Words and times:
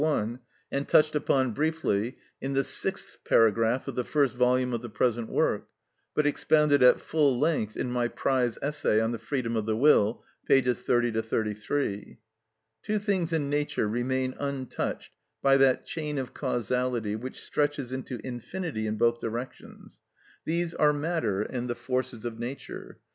1, 0.03 0.39
and 0.71 0.87
touched 0.89 1.13
upon 1.13 1.51
briefly 1.51 2.17
in 2.41 2.53
the 2.53 2.63
sixth 2.63 3.19
paragraph 3.23 3.87
of 3.87 3.93
the 3.93 4.03
first 4.03 4.33
volume 4.33 4.73
of 4.73 4.81
the 4.81 4.89
present 4.89 5.29
work, 5.29 5.67
but 6.15 6.25
expounded 6.25 6.81
at 6.81 6.99
full 6.99 7.37
length 7.37 7.77
in 7.77 7.91
my 7.91 8.07
prize 8.07 8.57
essay 8.63 8.99
on 8.99 9.11
the 9.11 9.19
freedom 9.19 9.55
of 9.55 9.67
the 9.67 9.77
will, 9.77 10.23
p. 10.47 10.59
30 10.59 11.19
33. 11.21 12.17
Two 12.81 12.97
things 12.97 13.31
in 13.31 13.47
nature 13.47 13.87
remain 13.87 14.33
untouched 14.39 15.11
by 15.43 15.55
that 15.55 15.85
chain 15.85 16.17
of 16.17 16.33
causality 16.33 17.15
which 17.15 17.39
stretches 17.39 17.93
into 17.93 18.19
infinity 18.25 18.87
in 18.87 18.95
both 18.97 19.19
directions; 19.19 20.01
these 20.45 20.73
are 20.73 20.93
matter 20.93 21.43
and 21.43 21.69
the 21.69 21.75
forces 21.75 22.25
of 22.25 22.39
nature. 22.39 22.97